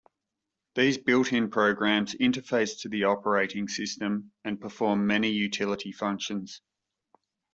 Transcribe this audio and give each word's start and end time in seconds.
These 0.73 0.97
built-in 0.97 1.51
programs 1.51 2.15
interface 2.15 2.81
to 2.81 2.89
the 2.89 3.03
operating 3.03 3.67
system, 3.67 4.31
and 4.43 4.59
perform 4.59 5.05
many 5.05 5.29
utility 5.29 5.91
functions. 5.91 6.63